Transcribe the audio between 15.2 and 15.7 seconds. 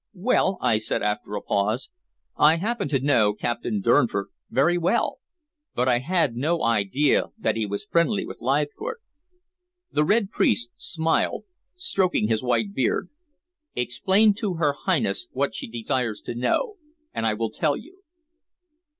what she